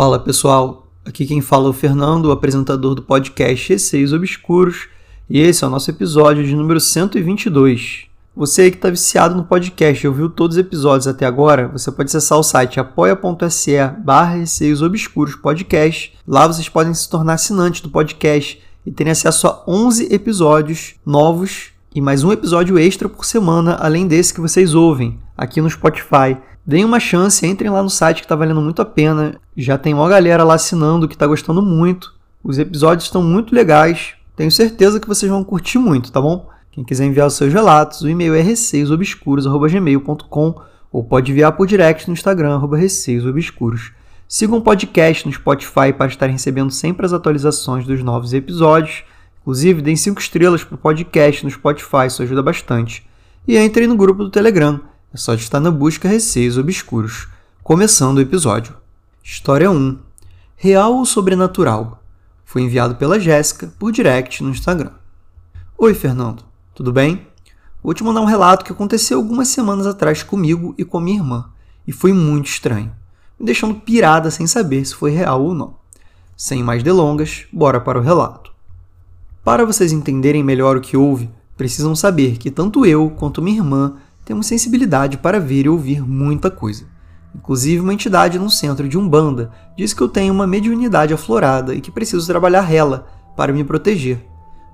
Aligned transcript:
Fala 0.00 0.18
pessoal, 0.18 0.86
aqui 1.04 1.26
quem 1.26 1.42
fala 1.42 1.66
é 1.66 1.68
o 1.68 1.74
Fernando, 1.74 2.24
o 2.24 2.32
apresentador 2.32 2.94
do 2.94 3.02
podcast 3.02 3.68
Receios 3.68 4.14
Obscuros, 4.14 4.88
e 5.28 5.38
esse 5.38 5.62
é 5.62 5.66
o 5.66 5.70
nosso 5.70 5.90
episódio 5.90 6.42
de 6.42 6.56
número 6.56 6.80
122. 6.80 8.06
Você 8.34 8.62
aí 8.62 8.70
que 8.70 8.78
está 8.78 8.88
viciado 8.88 9.34
no 9.34 9.44
podcast 9.44 10.02
e 10.02 10.08
ouviu 10.08 10.30
todos 10.30 10.56
os 10.56 10.60
episódios 10.64 11.06
até 11.06 11.26
agora, 11.26 11.68
você 11.68 11.92
pode 11.92 12.08
acessar 12.08 12.38
o 12.38 12.42
site 12.42 12.80
apoia.se 12.80 13.76
barra 14.02 14.36
Receios 14.36 14.80
Obscuros 14.80 15.34
Podcast. 15.34 16.16
Lá 16.26 16.46
vocês 16.46 16.66
podem 16.66 16.94
se 16.94 17.06
tornar 17.06 17.34
assinantes 17.34 17.82
do 17.82 17.90
podcast 17.90 18.58
e 18.86 18.90
terem 18.90 19.10
acesso 19.10 19.48
a 19.48 19.62
11 19.68 20.14
episódios 20.14 20.94
novos 21.04 21.72
e 21.94 22.00
mais 22.00 22.24
um 22.24 22.32
episódio 22.32 22.78
extra 22.78 23.06
por 23.06 23.26
semana, 23.26 23.74
além 23.74 24.06
desse 24.06 24.32
que 24.32 24.40
vocês 24.40 24.72
ouvem 24.72 25.20
aqui 25.36 25.60
no 25.60 25.68
Spotify. 25.68 26.38
Deem 26.66 26.84
uma 26.84 27.00
chance, 27.00 27.46
entrem 27.46 27.70
lá 27.70 27.82
no 27.82 27.90
site 27.90 28.18
que 28.18 28.26
está 28.26 28.36
valendo 28.36 28.60
muito 28.60 28.82
a 28.82 28.84
pena. 28.84 29.40
Já 29.56 29.78
tem 29.78 29.94
uma 29.94 30.08
galera 30.08 30.44
lá 30.44 30.54
assinando 30.54 31.08
que 31.08 31.14
está 31.14 31.26
gostando 31.26 31.62
muito. 31.62 32.14
Os 32.42 32.58
episódios 32.58 33.04
estão 33.04 33.22
muito 33.22 33.54
legais. 33.54 34.14
Tenho 34.36 34.50
certeza 34.50 35.00
que 35.00 35.08
vocês 35.08 35.30
vão 35.30 35.44
curtir 35.44 35.78
muito, 35.78 36.12
tá 36.12 36.20
bom? 36.20 36.48
Quem 36.70 36.84
quiser 36.84 37.04
enviar 37.04 37.26
os 37.26 37.34
seus 37.34 37.52
relatos, 37.52 38.00
o 38.02 38.08
e-mail 38.08 38.34
é 38.34 38.40
receiosobscuros.gmail.com 38.40 40.54
ou 40.92 41.04
pode 41.04 41.32
enviar 41.32 41.52
por 41.52 41.66
direct 41.66 42.08
no 42.08 42.14
Instagram, 42.14 42.54
arroba 42.54 42.76
receiosobscuros. 42.76 43.92
Sigam 44.28 44.58
o 44.58 44.62
podcast 44.62 45.26
no 45.26 45.32
Spotify 45.32 45.92
para 45.96 46.06
estar 46.06 46.26
recebendo 46.26 46.70
sempre 46.70 47.04
as 47.04 47.12
atualizações 47.12 47.84
dos 47.84 48.00
novos 48.02 48.32
episódios. 48.32 49.02
Inclusive, 49.42 49.82
deem 49.82 49.96
5 49.96 50.20
estrelas 50.20 50.62
para 50.62 50.76
o 50.76 50.78
podcast 50.78 51.44
no 51.44 51.50
Spotify, 51.50 52.06
isso 52.06 52.22
ajuda 52.22 52.42
bastante. 52.42 53.04
E 53.46 53.58
entrem 53.58 53.86
no 53.88 53.96
grupo 53.96 54.22
do 54.22 54.30
Telegram, 54.30 54.80
é 55.12 55.16
só 55.16 55.34
de 55.34 55.42
estar 55.42 55.58
na 55.58 55.72
busca 55.72 56.08
Receios 56.08 56.56
Obscuros. 56.56 57.26
Começando 57.64 58.18
o 58.18 58.20
episódio. 58.20 58.76
História 59.24 59.68
1. 59.68 59.98
Real 60.56 60.94
ou 60.94 61.04
sobrenatural? 61.04 62.00
Foi 62.44 62.62
enviado 62.62 62.94
pela 62.94 63.18
Jéssica 63.18 63.72
por 63.76 63.90
direct 63.90 64.40
no 64.40 64.50
Instagram. 64.50 64.92
Oi, 65.76 65.94
Fernando. 65.94 66.44
Tudo 66.72 66.92
bem? 66.92 67.26
Vou 67.82 67.92
te 67.92 68.04
mandar 68.04 68.20
um 68.20 68.26
relato 68.26 68.64
que 68.64 68.70
aconteceu 68.70 69.18
algumas 69.18 69.48
semanas 69.48 69.84
atrás 69.84 70.22
comigo 70.22 70.76
e 70.78 70.84
com 70.84 71.00
minha 71.00 71.18
irmã, 71.18 71.50
e 71.86 71.92
foi 71.92 72.12
muito 72.12 72.46
estranho, 72.46 72.92
me 73.38 73.46
deixando 73.46 73.80
pirada 73.80 74.30
sem 74.30 74.46
saber 74.46 74.84
se 74.84 74.94
foi 74.94 75.10
real 75.10 75.42
ou 75.42 75.54
não. 75.54 75.74
Sem 76.36 76.62
mais 76.62 76.82
delongas, 76.82 77.46
bora 77.52 77.80
para 77.80 77.98
o 77.98 78.02
relato. 78.02 78.52
Para 79.42 79.64
vocês 79.64 79.90
entenderem 79.90 80.44
melhor 80.44 80.76
o 80.76 80.80
que 80.80 80.96
houve, 80.96 81.30
precisam 81.56 81.96
saber 81.96 82.36
que 82.36 82.50
tanto 82.50 82.86
eu 82.86 83.10
quanto 83.10 83.42
minha 83.42 83.58
irmã 83.58 83.96
temos 84.24 84.46
sensibilidade 84.46 85.18
para 85.18 85.40
ver 85.40 85.66
e 85.66 85.68
ouvir 85.68 86.02
muita 86.02 86.50
coisa. 86.50 86.84
Inclusive, 87.34 87.80
uma 87.80 87.94
entidade 87.94 88.38
no 88.38 88.50
centro 88.50 88.88
de 88.88 88.98
Umbanda 88.98 89.52
diz 89.76 89.92
que 89.92 90.02
eu 90.02 90.08
tenho 90.08 90.32
uma 90.34 90.46
mediunidade 90.46 91.14
aflorada 91.14 91.74
e 91.74 91.80
que 91.80 91.90
preciso 91.90 92.26
trabalhar 92.26 92.72
ela 92.72 93.06
para 93.36 93.52
me 93.52 93.64
proteger. 93.64 94.24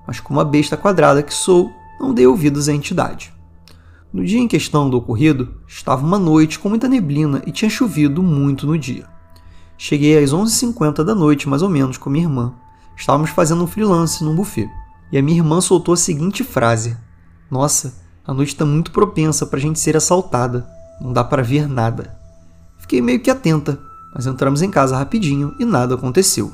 Mas, 0.07 0.19
como 0.19 0.39
a 0.39 0.45
besta 0.45 0.75
quadrada 0.75 1.21
que 1.21 1.33
sou, 1.33 1.69
não 1.99 2.13
dei 2.13 2.25
ouvidos 2.25 2.67
à 2.67 2.73
entidade. 2.73 3.33
No 4.11 4.23
dia 4.25 4.39
em 4.39 4.47
questão 4.47 4.89
do 4.89 4.97
ocorrido, 4.97 5.61
estava 5.67 6.05
uma 6.05 6.17
noite 6.17 6.57
com 6.57 6.69
muita 6.69 6.87
neblina 6.87 7.41
e 7.45 7.51
tinha 7.51 7.69
chovido 7.69 8.23
muito 8.23 8.65
no 8.65 8.77
dia. 8.77 9.05
Cheguei 9.77 10.17
às 10.17 10.31
11h50 10.31 11.03
da 11.03 11.13
noite, 11.13 11.47
mais 11.47 11.61
ou 11.61 11.69
menos, 11.69 11.97
com 11.97 12.09
minha 12.09 12.25
irmã. 12.25 12.53
Estávamos 12.95 13.29
fazendo 13.29 13.63
um 13.63 13.67
freelance 13.67 14.23
num 14.23 14.35
buffet. 14.35 14.69
E 15.11 15.17
a 15.17 15.21
minha 15.21 15.37
irmã 15.37 15.61
soltou 15.61 15.93
a 15.93 15.97
seguinte 15.97 16.43
frase: 16.43 16.97
Nossa, 17.51 18.01
a 18.27 18.33
noite 18.33 18.49
está 18.49 18.65
muito 18.65 18.91
propensa 18.91 19.45
para 19.45 19.57
a 19.57 19.61
gente 19.61 19.79
ser 19.79 19.95
assaltada. 19.95 20.67
Não 20.99 21.13
dá 21.13 21.23
para 21.23 21.41
ver 21.41 21.65
nada. 21.65 22.13
Fiquei 22.77 23.01
meio 23.01 23.21
que 23.21 23.31
atenta, 23.31 23.79
mas 24.13 24.27
entramos 24.27 24.61
em 24.61 24.69
casa 24.69 24.97
rapidinho 24.97 25.55
e 25.57 25.63
nada 25.63 25.95
aconteceu. 25.95 26.51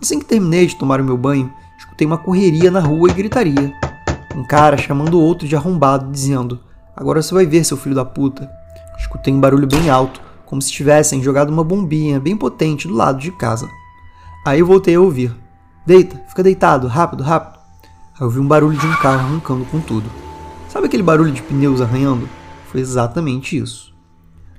Assim 0.00 0.18
que 0.18 0.26
terminei 0.26 0.66
de 0.66 0.76
tomar 0.76 1.00
o 1.00 1.04
meu 1.04 1.16
banho, 1.16 1.50
escutei 1.78 2.06
uma 2.06 2.18
correria 2.18 2.70
na 2.70 2.80
rua 2.80 3.08
e 3.08 3.14
gritaria. 3.14 3.72
Um 4.36 4.44
cara 4.44 4.76
chamando 4.76 5.14
o 5.14 5.22
outro 5.22 5.48
de 5.48 5.56
arrombado, 5.56 6.12
dizendo: 6.12 6.60
Agora 6.94 7.22
você 7.22 7.32
vai 7.32 7.46
ver, 7.46 7.64
seu 7.64 7.78
filho 7.78 7.94
da 7.94 8.04
puta. 8.04 8.50
Escutei 8.98 9.32
um 9.32 9.40
barulho 9.40 9.66
bem 9.66 9.88
alto, 9.88 10.20
como 10.44 10.60
se 10.60 10.70
tivessem 10.70 11.22
jogado 11.22 11.48
uma 11.48 11.64
bombinha 11.64 12.20
bem 12.20 12.36
potente 12.36 12.86
do 12.86 12.94
lado 12.94 13.18
de 13.18 13.32
casa. 13.32 13.70
Aí 14.44 14.60
eu 14.60 14.66
voltei 14.66 14.96
a 14.96 15.00
ouvir: 15.00 15.34
Deita, 15.86 16.20
fica 16.28 16.42
deitado, 16.42 16.86
rápido, 16.88 17.22
rápido. 17.22 17.58
Aí 18.20 18.26
eu 18.26 18.28
vi 18.28 18.38
um 18.38 18.46
barulho 18.46 18.76
de 18.76 18.86
um 18.86 18.96
carro 18.96 19.20
arrancando 19.20 19.64
com 19.64 19.80
tudo. 19.80 20.10
Sabe 20.74 20.86
aquele 20.88 21.04
barulho 21.04 21.30
de 21.30 21.40
pneus 21.40 21.80
arranhando? 21.80 22.28
Foi 22.66 22.80
exatamente 22.80 23.56
isso. 23.56 23.94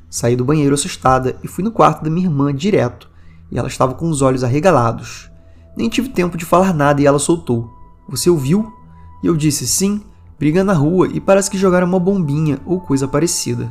Saí 0.09 0.33
do 0.33 0.45
banheiro 0.45 0.73
assustada 0.73 1.35
e 1.43 1.47
fui 1.49 1.61
no 1.61 1.73
quarto 1.73 2.05
da 2.05 2.09
minha 2.09 2.25
irmã 2.25 2.55
direto, 2.55 3.09
e 3.51 3.57
ela 3.57 3.67
estava 3.67 3.93
com 3.93 4.09
os 4.09 4.21
olhos 4.21 4.41
arregalados. 4.41 5.29
Nem 5.75 5.89
tive 5.89 6.07
tempo 6.07 6.37
de 6.37 6.45
falar 6.45 6.73
nada 6.73 7.01
e 7.01 7.05
ela 7.05 7.19
soltou: 7.19 7.69
Você 8.07 8.29
ouviu? 8.29 8.71
E 9.21 9.27
eu 9.27 9.35
disse: 9.35 9.67
Sim, 9.67 10.03
briga 10.39 10.63
na 10.63 10.71
rua 10.71 11.09
e 11.11 11.19
parece 11.19 11.51
que 11.51 11.57
jogaram 11.57 11.85
uma 11.85 11.99
bombinha 11.99 12.61
ou 12.65 12.79
coisa 12.79 13.09
parecida. 13.09 13.69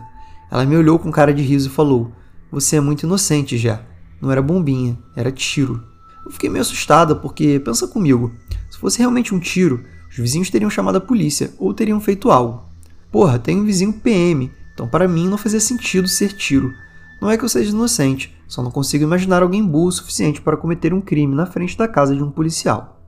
Ela 0.50 0.66
me 0.66 0.76
olhou 0.76 0.99
com 0.99 1.11
cara 1.11 1.32
de 1.32 1.43
riso 1.43 1.71
e 1.71 1.72
falou: 1.72 2.12
Você 2.53 2.76
é 2.76 2.81
muito 2.81 3.05
inocente, 3.05 3.56
já. 3.56 3.81
Não 4.21 4.31
era 4.31 4.43
bombinha, 4.43 4.99
era 5.16 5.32
tiro. 5.32 5.82
Eu 6.22 6.31
fiquei 6.31 6.50
meio 6.50 6.61
assustada 6.61 7.16
porque, 7.16 7.59
pensa 7.59 7.88
comigo, 7.88 8.34
se 8.71 8.76
fosse 8.76 8.99
realmente 8.99 9.34
um 9.34 9.38
tiro, 9.38 9.82
os 10.14 10.19
vizinhos 10.19 10.48
teriam 10.48 10.70
chamado 10.70 10.97
a 10.97 11.00
polícia 11.00 11.52
ou 11.58 11.75
teriam 11.75 12.00
feito 12.00 12.30
algo. 12.30 12.62
Porra, 13.10 13.36
tem 13.36 13.60
um 13.60 13.64
vizinho 13.64 13.92
PM, 13.92 14.48
então 14.72 14.86
para 14.86 15.08
mim 15.08 15.28
não 15.28 15.36
fazia 15.36 15.58
sentido 15.58 16.06
ser 16.06 16.32
tiro. 16.32 16.72
Não 17.20 17.28
é 17.28 17.36
que 17.36 17.44
eu 17.44 17.48
seja 17.48 17.70
inocente, 17.70 18.32
só 18.47 18.62
não 18.62 18.70
consigo 18.70 19.02
imaginar 19.02 19.42
alguém 19.42 19.66
burro 19.66 19.88
o 19.88 19.92
suficiente 19.92 20.41
para 20.41 20.56
cometer 20.56 20.94
um 20.94 21.00
crime 21.00 21.34
na 21.34 21.47
frente 21.47 21.76
da 21.76 21.88
casa 21.88 22.14
de 22.14 22.22
um 22.22 22.30
policial. 22.30 23.00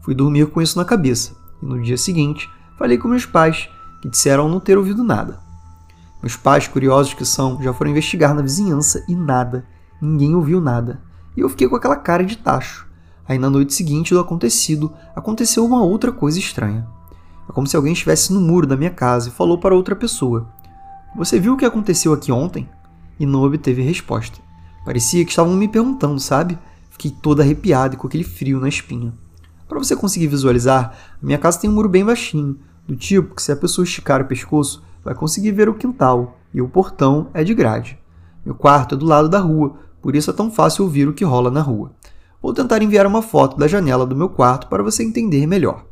Fui 0.00 0.12
dormir 0.12 0.46
com 0.46 0.60
isso 0.60 0.76
na 0.76 0.84
cabeça, 0.84 1.36
e 1.62 1.66
no 1.66 1.80
dia 1.80 1.96
seguinte 1.96 2.50
falei 2.76 2.98
com 2.98 3.06
meus 3.06 3.26
pais, 3.26 3.68
que 4.02 4.08
disseram 4.08 4.48
não 4.48 4.58
ter 4.58 4.76
ouvido 4.76 5.04
nada. 5.04 5.38
Meus 6.20 6.36
pais, 6.36 6.66
curiosos 6.66 7.14
que 7.14 7.24
são, 7.24 7.62
já 7.62 7.72
foram 7.72 7.92
investigar 7.92 8.34
na 8.34 8.42
vizinhança 8.42 9.04
e 9.08 9.14
nada, 9.14 9.64
ninguém 10.02 10.34
ouviu 10.34 10.60
nada. 10.60 11.00
E 11.36 11.40
eu 11.40 11.48
fiquei 11.48 11.68
com 11.68 11.76
aquela 11.76 11.96
cara 11.96 12.24
de 12.24 12.36
tacho. 12.36 12.89
Aí 13.30 13.38
na 13.38 13.48
noite 13.48 13.72
seguinte 13.72 14.12
do 14.12 14.18
acontecido, 14.18 14.92
aconteceu 15.14 15.64
uma 15.64 15.84
outra 15.84 16.10
coisa 16.10 16.40
estranha. 16.40 16.84
É 17.48 17.52
como 17.52 17.64
se 17.64 17.76
alguém 17.76 17.92
estivesse 17.92 18.32
no 18.32 18.40
muro 18.40 18.66
da 18.66 18.76
minha 18.76 18.90
casa 18.90 19.28
e 19.28 19.30
falou 19.30 19.56
para 19.56 19.72
outra 19.72 19.94
pessoa: 19.94 20.48
Você 21.14 21.38
viu 21.38 21.54
o 21.54 21.56
que 21.56 21.64
aconteceu 21.64 22.12
aqui 22.12 22.32
ontem? 22.32 22.68
E 23.20 23.24
não 23.24 23.44
obteve 23.44 23.82
resposta. 23.82 24.40
Parecia 24.84 25.24
que 25.24 25.30
estavam 25.30 25.54
me 25.54 25.68
perguntando, 25.68 26.18
sabe? 26.18 26.58
Fiquei 26.90 27.12
toda 27.12 27.44
arrepiada 27.44 27.94
e 27.94 27.96
com 27.96 28.08
aquele 28.08 28.24
frio 28.24 28.58
na 28.58 28.68
espinha. 28.68 29.14
Para 29.68 29.78
você 29.78 29.94
conseguir 29.94 30.26
visualizar, 30.26 30.96
a 31.22 31.24
minha 31.24 31.38
casa 31.38 31.60
tem 31.60 31.70
um 31.70 31.74
muro 31.74 31.88
bem 31.88 32.04
baixinho, 32.04 32.58
do 32.84 32.96
tipo 32.96 33.36
que 33.36 33.42
se 33.42 33.52
a 33.52 33.56
pessoa 33.56 33.84
esticar 33.84 34.20
o 34.20 34.26
pescoço, 34.26 34.82
vai 35.04 35.14
conseguir 35.14 35.52
ver 35.52 35.68
o 35.68 35.74
quintal, 35.74 36.36
e 36.52 36.60
o 36.60 36.68
portão 36.68 37.28
é 37.32 37.44
de 37.44 37.54
grade. 37.54 37.96
Meu 38.44 38.56
quarto 38.56 38.96
é 38.96 38.98
do 38.98 39.06
lado 39.06 39.28
da 39.28 39.38
rua, 39.38 39.76
por 40.02 40.16
isso 40.16 40.30
é 40.30 40.34
tão 40.34 40.50
fácil 40.50 40.82
ouvir 40.82 41.06
o 41.06 41.12
que 41.12 41.24
rola 41.24 41.48
na 41.48 41.62
rua. 41.62 41.92
Vou 42.42 42.54
tentar 42.54 42.82
enviar 42.82 43.06
uma 43.06 43.22
foto 43.22 43.56
da 43.56 43.68
janela 43.68 44.06
do 44.06 44.16
meu 44.16 44.28
quarto 44.28 44.66
para 44.68 44.82
você 44.82 45.02
entender 45.02 45.46
melhor. 45.46 45.84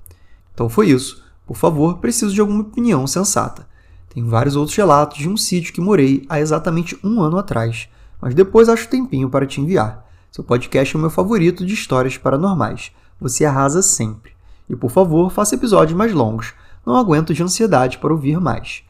Então 0.55 0.69
foi 0.69 0.89
isso. 0.89 1.23
Por 1.47 1.57
favor, 1.57 1.99
preciso 1.99 2.35
de 2.35 2.41
alguma 2.41 2.63
opinião 2.63 3.07
sensata. 3.07 3.67
Tem 4.13 4.25
vários 4.25 4.57
outros 4.57 4.77
relatos 4.77 5.19
de 5.19 5.29
um 5.29 5.37
sítio 5.37 5.73
que 5.73 5.81
morei 5.81 6.25
há 6.29 6.41
exatamente 6.41 6.99
um 7.05 7.21
ano 7.21 7.39
atrás, 7.39 7.89
mas 8.21 8.35
depois 8.35 8.69
acho 8.69 8.89
tempinho 8.89 9.31
para 9.31 9.47
te 9.47 9.61
enviar. 9.61 10.07
Seu 10.31 10.43
podcast 10.43 10.95
é 10.95 10.99
o 10.99 11.01
meu 11.01 11.11
favorito 11.11 11.65
de 11.65 11.75
histórias 11.75 12.17
paranormais. 12.17 12.93
Você 13.21 13.45
arrasa 13.45 13.83
sempre. 13.83 14.33
E 14.69 14.77
por 14.77 14.91
favor, 14.91 15.31
faça 15.31 15.55
episódios 15.55 15.97
mais 15.97 16.13
longos. 16.13 16.53
Não 16.85 16.97
aguento 16.97 17.35
de 17.35 17.43
ansiedade 17.43 17.99
para 17.99 18.13
ouvir 18.13 18.41
mais. 18.41 18.83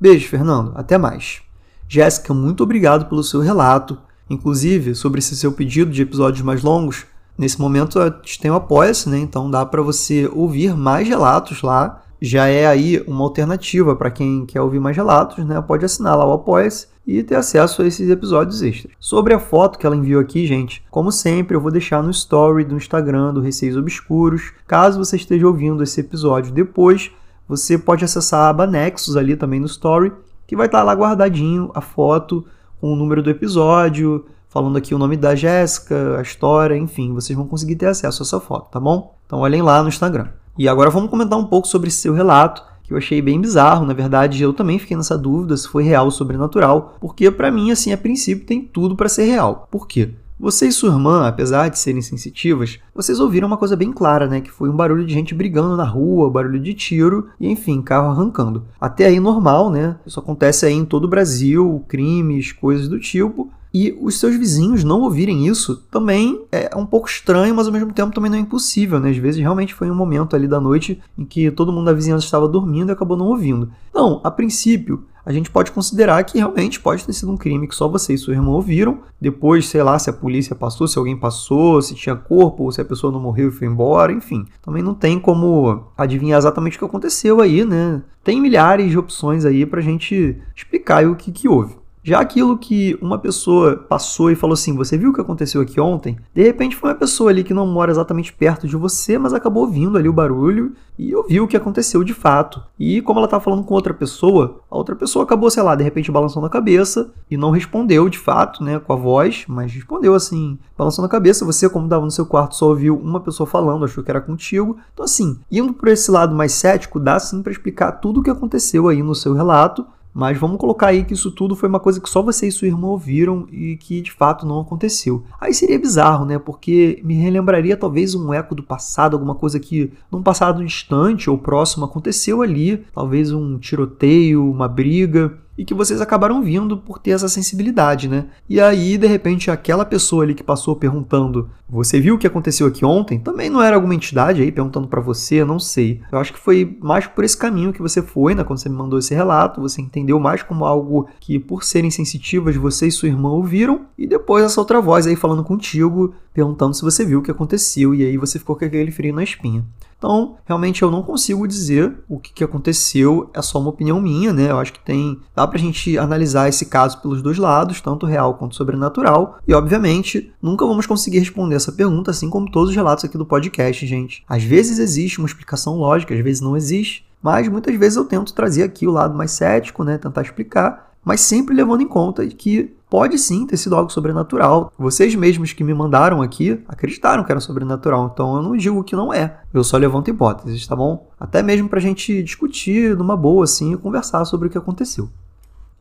Beijo, 0.00 0.28
Fernando. 0.28 0.72
Até 0.74 0.98
mais. 0.98 1.42
Jéssica, 1.88 2.34
muito 2.34 2.62
obrigado 2.62 3.06
pelo 3.06 3.22
seu 3.22 3.40
relato. 3.40 3.98
Inclusive, 4.28 4.94
sobre 4.94 5.18
esse 5.18 5.36
seu 5.36 5.52
pedido 5.52 5.90
de 5.90 6.02
episódios 6.02 6.42
mais 6.42 6.62
longos, 6.62 7.06
nesse 7.36 7.60
momento 7.60 8.00
a 8.00 8.06
gente 8.06 8.40
tem 8.40 8.50
o 8.50 8.54
Apoia-se, 8.54 9.08
né? 9.08 9.18
Então 9.18 9.50
dá 9.50 9.64
para 9.64 9.82
você 9.82 10.30
ouvir 10.32 10.76
mais 10.76 11.08
relatos 11.08 11.62
lá. 11.62 12.02
Já 12.20 12.46
é 12.46 12.66
aí 12.66 13.04
uma 13.06 13.22
alternativa 13.22 13.94
para 13.94 14.10
quem 14.10 14.46
quer 14.46 14.60
ouvir 14.60 14.80
mais 14.80 14.96
relatos, 14.96 15.44
né? 15.44 15.60
Pode 15.60 15.84
assinar 15.84 16.16
lá 16.16 16.26
o 16.26 16.32
Apoia-se 16.32 16.86
e 17.06 17.22
ter 17.22 17.34
acesso 17.34 17.82
a 17.82 17.86
esses 17.86 18.08
episódios 18.08 18.62
extras. 18.62 18.94
Sobre 18.98 19.34
a 19.34 19.38
foto 19.38 19.78
que 19.78 19.86
ela 19.86 19.96
enviou 19.96 20.20
aqui, 20.20 20.46
gente, 20.46 20.82
como 20.90 21.12
sempre, 21.12 21.56
eu 21.56 21.60
vou 21.60 21.70
deixar 21.70 22.02
no 22.02 22.10
story 22.10 22.64
do 22.64 22.76
Instagram 22.76 23.34
do 23.34 23.40
Receios 23.40 23.76
Obscuros. 23.76 24.52
Caso 24.66 24.98
você 24.98 25.16
esteja 25.16 25.46
ouvindo 25.46 25.82
esse 25.82 26.00
episódio 26.00 26.52
depois, 26.52 27.10
você 27.46 27.76
pode 27.76 28.04
acessar 28.04 28.40
a 28.40 28.48
aba 28.48 28.66
Nexus 28.66 29.16
ali 29.16 29.36
também 29.36 29.60
no 29.60 29.66
story, 29.66 30.12
que 30.46 30.56
vai 30.56 30.66
estar 30.66 30.82
lá 30.82 30.94
guardadinho 30.94 31.70
a 31.74 31.80
foto 31.80 32.44
com 32.80 32.92
o 32.92 32.96
número 32.96 33.22
do 33.22 33.30
episódio, 33.30 34.24
falando 34.54 34.76
aqui 34.76 34.94
o 34.94 34.98
nome 34.98 35.16
da 35.16 35.34
Jéssica, 35.34 36.16
a 36.16 36.22
história, 36.22 36.76
enfim, 36.76 37.12
vocês 37.12 37.36
vão 37.36 37.44
conseguir 37.44 37.74
ter 37.74 37.86
acesso 37.86 38.22
a 38.22 38.24
essa 38.24 38.38
foto, 38.38 38.70
tá 38.70 38.78
bom? 38.78 39.16
Então 39.26 39.40
olhem 39.40 39.60
lá 39.60 39.82
no 39.82 39.88
Instagram. 39.88 40.28
E 40.56 40.68
agora 40.68 40.90
vamos 40.90 41.10
comentar 41.10 41.36
um 41.36 41.46
pouco 41.46 41.66
sobre 41.66 41.90
seu 41.90 42.14
relato, 42.14 42.62
que 42.84 42.92
eu 42.92 42.96
achei 42.96 43.20
bem 43.20 43.40
bizarro, 43.40 43.84
na 43.84 43.92
verdade, 43.92 44.40
eu 44.40 44.52
também 44.52 44.78
fiquei 44.78 44.96
nessa 44.96 45.18
dúvida 45.18 45.56
se 45.56 45.66
foi 45.66 45.82
real 45.82 46.04
ou 46.04 46.10
sobrenatural, 46.12 46.94
porque 47.00 47.32
para 47.32 47.50
mim 47.50 47.72
assim, 47.72 47.92
a 47.92 47.98
princípio 47.98 48.46
tem 48.46 48.62
tudo 48.62 48.94
para 48.94 49.08
ser 49.08 49.24
real. 49.24 49.66
Por 49.72 49.88
quê? 49.88 50.10
Você 50.38 50.68
e 50.68 50.72
sua 50.72 50.90
irmã, 50.90 51.26
apesar 51.26 51.68
de 51.68 51.78
serem 51.78 52.02
sensitivas, 52.02 52.78
vocês 52.94 53.18
ouviram 53.18 53.48
uma 53.48 53.56
coisa 53.56 53.74
bem 53.74 53.92
clara, 53.92 54.26
né? 54.26 54.40
Que 54.40 54.50
foi 54.50 54.68
um 54.68 54.76
barulho 54.76 55.06
de 55.06 55.14
gente 55.14 55.34
brigando 55.34 55.76
na 55.76 55.84
rua, 55.84 56.30
barulho 56.30 56.60
de 56.60 56.74
tiro 56.74 57.28
e, 57.40 57.48
enfim, 57.48 57.80
carro 57.80 58.10
arrancando. 58.10 58.64
Até 58.80 59.06
aí 59.06 59.18
normal, 59.18 59.70
né? 59.70 59.96
Isso 60.04 60.18
acontece 60.18 60.66
aí 60.66 60.74
em 60.74 60.84
todo 60.84 61.04
o 61.04 61.08
Brasil, 61.08 61.84
crimes, 61.88 62.52
coisas 62.52 62.88
do 62.88 62.98
tipo. 62.98 63.50
E 63.74 63.98
os 64.00 64.20
seus 64.20 64.36
vizinhos 64.36 64.84
não 64.84 65.00
ouvirem 65.00 65.48
isso 65.48 65.74
também 65.90 66.40
é 66.52 66.70
um 66.76 66.86
pouco 66.86 67.08
estranho, 67.08 67.52
mas 67.52 67.66
ao 67.66 67.72
mesmo 67.72 67.92
tempo 67.92 68.14
também 68.14 68.30
não 68.30 68.38
é 68.38 68.40
impossível, 68.40 69.00
né? 69.00 69.10
Às 69.10 69.16
vezes 69.16 69.40
realmente 69.40 69.74
foi 69.74 69.90
um 69.90 69.96
momento 69.96 70.36
ali 70.36 70.46
da 70.46 70.60
noite 70.60 71.02
em 71.18 71.24
que 71.24 71.50
todo 71.50 71.72
mundo 71.72 71.86
da 71.86 71.92
vizinhança 71.92 72.24
estava 72.24 72.46
dormindo 72.46 72.90
e 72.90 72.92
acabou 72.92 73.16
não 73.16 73.26
ouvindo. 73.26 73.72
Então, 73.90 74.20
a 74.22 74.30
princípio, 74.30 75.04
a 75.26 75.32
gente 75.32 75.50
pode 75.50 75.72
considerar 75.72 76.22
que 76.22 76.38
realmente 76.38 76.78
pode 76.78 77.04
ter 77.04 77.12
sido 77.12 77.32
um 77.32 77.36
crime 77.36 77.66
que 77.66 77.74
só 77.74 77.88
você 77.88 78.14
e 78.14 78.18
sua 78.18 78.34
irmã 78.34 78.50
ouviram. 78.50 79.00
Depois, 79.20 79.66
sei 79.66 79.82
lá, 79.82 79.98
se 79.98 80.08
a 80.08 80.12
polícia 80.12 80.54
passou, 80.54 80.86
se 80.86 80.96
alguém 80.96 81.16
passou, 81.16 81.82
se 81.82 81.96
tinha 81.96 82.14
corpo, 82.14 82.62
ou 82.62 82.70
se 82.70 82.80
a 82.80 82.84
pessoa 82.84 83.12
não 83.12 83.18
morreu 83.18 83.48
e 83.48 83.52
foi 83.52 83.66
embora, 83.66 84.12
enfim. 84.12 84.44
Também 84.62 84.84
não 84.84 84.94
tem 84.94 85.18
como 85.18 85.88
adivinhar 85.98 86.38
exatamente 86.38 86.76
o 86.76 86.78
que 86.78 86.84
aconteceu 86.84 87.40
aí, 87.40 87.64
né? 87.64 88.02
Tem 88.22 88.40
milhares 88.40 88.88
de 88.88 88.98
opções 88.98 89.44
aí 89.44 89.66
pra 89.66 89.80
gente 89.80 90.40
explicar 90.54 91.04
o 91.06 91.16
que, 91.16 91.32
que 91.32 91.48
houve. 91.48 91.82
Já 92.06 92.20
aquilo 92.20 92.58
que 92.58 92.98
uma 93.00 93.16
pessoa 93.16 93.78
passou 93.78 94.30
e 94.30 94.34
falou 94.34 94.52
assim: 94.52 94.76
Você 94.76 94.98
viu 94.98 95.08
o 95.08 95.12
que 95.14 95.22
aconteceu 95.22 95.62
aqui 95.62 95.80
ontem? 95.80 96.18
De 96.34 96.42
repente 96.42 96.76
foi 96.76 96.90
uma 96.90 96.96
pessoa 96.96 97.30
ali 97.30 97.42
que 97.42 97.54
não 97.54 97.66
mora 97.66 97.90
exatamente 97.90 98.30
perto 98.30 98.68
de 98.68 98.76
você, 98.76 99.16
mas 99.16 99.32
acabou 99.32 99.62
ouvindo 99.62 99.96
ali 99.96 100.06
o 100.06 100.12
barulho 100.12 100.74
e 100.98 101.16
ouviu 101.16 101.44
o 101.44 101.48
que 101.48 101.56
aconteceu 101.56 102.04
de 102.04 102.12
fato. 102.12 102.62
E 102.78 103.00
como 103.00 103.18
ela 103.18 103.26
estava 103.26 103.42
falando 103.42 103.64
com 103.64 103.72
outra 103.72 103.94
pessoa, 103.94 104.60
a 104.70 104.76
outra 104.76 104.94
pessoa 104.94 105.24
acabou, 105.24 105.50
sei 105.50 105.62
lá, 105.62 105.74
de 105.74 105.82
repente 105.82 106.12
balançando 106.12 106.44
a 106.44 106.50
cabeça 106.50 107.10
e 107.30 107.38
não 107.38 107.50
respondeu 107.50 108.06
de 108.10 108.18
fato, 108.18 108.62
né, 108.62 108.78
com 108.78 108.92
a 108.92 108.96
voz, 108.96 109.46
mas 109.48 109.72
respondeu 109.72 110.14
assim, 110.14 110.58
balançando 110.76 111.06
a 111.06 111.10
cabeça. 111.10 111.46
Você, 111.46 111.70
como 111.70 111.86
estava 111.86 112.04
no 112.04 112.10
seu 112.10 112.26
quarto, 112.26 112.54
só 112.54 112.68
ouviu 112.68 112.98
uma 112.98 113.20
pessoa 113.20 113.46
falando, 113.46 113.82
achou 113.82 114.04
que 114.04 114.10
era 114.10 114.20
contigo. 114.20 114.76
Então, 114.92 115.06
assim, 115.06 115.38
indo 115.50 115.72
por 115.72 115.88
esse 115.88 116.10
lado 116.10 116.36
mais 116.36 116.52
cético, 116.52 117.00
dá 117.00 117.18
sim 117.18 117.42
para 117.42 117.50
explicar 117.50 117.92
tudo 117.92 118.20
o 118.20 118.22
que 118.22 118.28
aconteceu 118.28 118.88
aí 118.88 119.02
no 119.02 119.14
seu 119.14 119.32
relato 119.32 119.86
mas 120.14 120.38
vamos 120.38 120.58
colocar 120.58 120.86
aí 120.86 121.04
que 121.04 121.12
isso 121.12 121.32
tudo 121.32 121.56
foi 121.56 121.68
uma 121.68 121.80
coisa 121.80 122.00
que 122.00 122.08
só 122.08 122.22
você 122.22 122.46
e 122.46 122.52
sua 122.52 122.68
irmã 122.68 122.86
ouviram 122.86 123.48
e 123.50 123.76
que 123.76 124.00
de 124.00 124.12
fato 124.12 124.46
não 124.46 124.60
aconteceu. 124.60 125.24
Aí 125.40 125.52
seria 125.52 125.78
bizarro, 125.78 126.24
né? 126.24 126.38
Porque 126.38 127.00
me 127.02 127.14
relembraria 127.14 127.76
talvez 127.76 128.14
um 128.14 128.32
eco 128.32 128.54
do 128.54 128.62
passado, 128.62 129.14
alguma 129.14 129.34
coisa 129.34 129.58
que 129.58 129.92
num 130.12 130.22
passado 130.22 130.64
distante 130.64 131.28
ou 131.28 131.36
próximo 131.36 131.84
aconteceu 131.84 132.42
ali, 132.42 132.84
talvez 132.94 133.32
um 133.32 133.58
tiroteio, 133.58 134.48
uma 134.48 134.68
briga 134.68 135.36
e 135.56 135.64
que 135.64 135.74
vocês 135.74 136.00
acabaram 136.00 136.42
vindo 136.42 136.76
por 136.76 136.98
ter 136.98 137.10
essa 137.10 137.28
sensibilidade, 137.28 138.08
né? 138.08 138.26
E 138.48 138.60
aí, 138.60 138.98
de 138.98 139.06
repente, 139.06 139.50
aquela 139.50 139.84
pessoa 139.84 140.24
ali 140.24 140.34
que 140.34 140.42
passou 140.42 140.76
perguntando: 140.76 141.48
"Você 141.68 142.00
viu 142.00 142.14
o 142.14 142.18
que 142.18 142.26
aconteceu 142.26 142.66
aqui 142.66 142.84
ontem?" 142.84 143.18
Também 143.18 143.48
não 143.48 143.62
era 143.62 143.76
alguma 143.76 143.94
entidade 143.94 144.42
aí 144.42 144.50
perguntando 144.50 144.88
para 144.88 145.00
você, 145.00 145.44
não 145.44 145.58
sei. 145.58 146.00
Eu 146.10 146.18
acho 146.18 146.32
que 146.32 146.38
foi 146.38 146.76
mais 146.80 147.06
por 147.06 147.24
esse 147.24 147.36
caminho 147.36 147.72
que 147.72 147.82
você 147.82 148.02
foi, 148.02 148.34
né, 148.34 148.44
quando 148.44 148.58
você 148.58 148.68
me 148.68 148.76
mandou 148.76 148.98
esse 148.98 149.14
relato, 149.14 149.60
você 149.60 149.80
entendeu 149.80 150.18
mais 150.18 150.42
como 150.42 150.64
algo 150.64 151.08
que 151.20 151.38
por 151.38 151.64
serem 151.64 151.90
sensitivas 151.90 152.56
você 152.56 152.88
e 152.88 152.92
sua 152.92 153.08
irmã 153.08 153.30
ouviram, 153.30 153.82
e 153.96 154.06
depois 154.06 154.44
essa 154.44 154.60
outra 154.60 154.80
voz 154.80 155.06
aí 155.06 155.16
falando 155.16 155.44
contigo, 155.44 156.14
perguntando 156.32 156.74
se 156.74 156.82
você 156.82 157.04
viu 157.04 157.20
o 157.20 157.22
que 157.22 157.30
aconteceu, 157.30 157.94
e 157.94 158.04
aí 158.04 158.16
você 158.16 158.38
ficou 158.38 158.56
com 158.56 158.64
aquele 158.64 158.90
frio 158.90 159.14
na 159.14 159.22
espinha. 159.22 159.64
Então, 160.04 160.36
realmente 160.44 160.82
eu 160.82 160.90
não 160.90 161.02
consigo 161.02 161.48
dizer 161.48 161.96
o 162.06 162.18
que, 162.18 162.44
aconteceu, 162.44 163.30
é 163.32 163.40
só 163.40 163.58
uma 163.58 163.70
opinião 163.70 163.98
minha, 163.98 164.34
né? 164.34 164.50
Eu 164.50 164.58
acho 164.58 164.74
que 164.74 164.84
tem. 164.84 165.18
dá 165.34 165.46
pra 165.46 165.58
gente 165.58 165.96
analisar 165.96 166.46
esse 166.46 166.66
caso 166.66 167.00
pelos 167.00 167.22
dois 167.22 167.38
lados, 167.38 167.80
tanto 167.80 168.04
real 168.04 168.34
quanto 168.34 168.54
sobrenatural. 168.54 169.38
E, 169.48 169.54
obviamente, 169.54 170.30
nunca 170.42 170.66
vamos 170.66 170.86
conseguir 170.86 171.20
responder 171.20 171.54
essa 171.54 171.72
pergunta, 171.72 172.10
assim 172.10 172.28
como 172.28 172.50
todos 172.50 172.68
os 172.68 172.76
relatos 172.76 173.02
aqui 173.02 173.16
do 173.16 173.24
podcast, 173.24 173.86
gente. 173.86 174.22
Às 174.28 174.42
vezes 174.42 174.78
existe 174.78 175.20
uma 175.20 175.26
explicação 175.26 175.78
lógica, 175.78 176.14
às 176.14 176.20
vezes 176.20 176.42
não 176.42 176.54
existe. 176.54 177.06
Mas 177.22 177.48
muitas 177.48 177.74
vezes 177.74 177.96
eu 177.96 178.04
tento 178.04 178.34
trazer 178.34 178.62
aqui 178.62 178.86
o 178.86 178.92
lado 178.92 179.16
mais 179.16 179.30
cético, 179.30 179.82
né? 179.84 179.96
Tentar 179.96 180.20
explicar 180.20 180.93
mas 181.04 181.20
sempre 181.20 181.54
levando 181.54 181.82
em 181.82 181.88
conta 181.88 182.26
que 182.26 182.74
pode 182.88 183.18
sim 183.18 183.46
ter 183.46 183.56
sido 183.56 183.74
algo 183.74 183.90
sobrenatural. 183.90 184.72
Vocês 184.78 185.14
mesmos 185.14 185.52
que 185.52 185.64
me 185.64 185.74
mandaram 185.74 186.22
aqui 186.22 186.62
acreditaram 186.66 187.24
que 187.24 187.30
era 187.32 187.40
sobrenatural, 187.40 188.10
então 188.12 188.36
eu 188.36 188.42
não 188.42 188.56
digo 188.56 188.84
que 188.84 188.96
não 188.96 189.12
é. 189.12 189.40
Eu 189.52 189.62
só 189.62 189.76
levanto 189.76 190.08
hipóteses, 190.08 190.66
tá 190.66 190.74
bom? 190.74 191.10
Até 191.18 191.42
mesmo 191.42 191.68
para 191.68 191.78
a 191.78 191.82
gente 191.82 192.22
discutir 192.22 192.96
numa 192.96 193.16
boa 193.16 193.44
assim 193.44 193.72
e 193.72 193.76
conversar 193.76 194.24
sobre 194.24 194.48
o 194.48 194.50
que 194.50 194.58
aconteceu. 194.58 195.10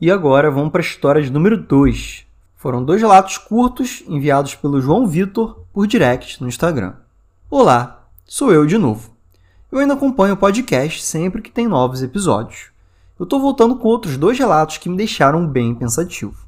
E 0.02 0.12
agora 0.12 0.52
vamos 0.52 0.72
para 0.72 0.82
a 0.82 0.86
história 0.86 1.22
de 1.22 1.32
número 1.32 1.56
2. 1.58 2.26
Foram 2.56 2.84
dois 2.84 3.02
relatos 3.02 3.38
curtos 3.38 4.04
enviados 4.08 4.56
pelo 4.56 4.82
João 4.82 5.06
Vitor 5.06 5.60
por 5.72 5.86
direct 5.86 6.42
no 6.42 6.48
Instagram. 6.48 6.94
Olá, 7.50 8.08
sou 8.26 8.52
eu 8.52 8.66
de 8.66 8.78
novo. 8.78 9.12
Eu 9.72 9.80
ainda 9.80 9.94
acompanho 9.94 10.34
o 10.34 10.38
podcast 10.38 11.02
sempre 11.04 11.42
que 11.42 11.52
tem 11.52 11.68
novos 11.68 12.02
episódios 12.02 12.73
eu 13.24 13.26
estou 13.26 13.40
voltando 13.40 13.78
com 13.78 13.88
outros 13.88 14.18
dois 14.18 14.38
relatos 14.38 14.78
que 14.78 14.90
me 14.90 14.98
deixaram 14.98 15.48
bem 15.48 15.74
pensativo. 15.74 16.46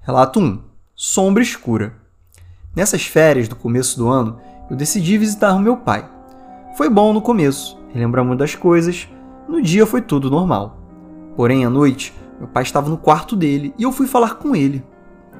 Relato 0.00 0.40
1: 0.40 0.60
Sombra 0.92 1.40
Escura. 1.40 1.94
Nessas 2.74 3.04
férias 3.04 3.46
do 3.46 3.54
começo 3.54 3.96
do 3.96 4.08
ano, 4.08 4.40
eu 4.68 4.76
decidi 4.76 5.16
visitar 5.16 5.54
o 5.54 5.60
meu 5.60 5.76
pai. 5.76 6.04
Foi 6.76 6.90
bom 6.90 7.12
no 7.12 7.22
começo, 7.22 7.78
relembramos 7.92 8.36
das 8.36 8.56
coisas, 8.56 9.08
no 9.48 9.62
dia 9.62 9.86
foi 9.86 10.02
tudo 10.02 10.28
normal. 10.28 10.80
Porém, 11.36 11.64
à 11.64 11.70
noite, 11.70 12.12
meu 12.40 12.48
pai 12.48 12.64
estava 12.64 12.90
no 12.90 12.98
quarto 12.98 13.36
dele 13.36 13.72
e 13.78 13.84
eu 13.84 13.92
fui 13.92 14.08
falar 14.08 14.34
com 14.34 14.56
ele. 14.56 14.84